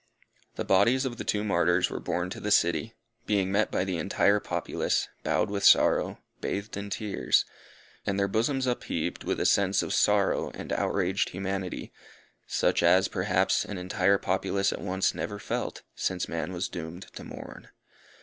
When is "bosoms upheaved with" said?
8.27-9.39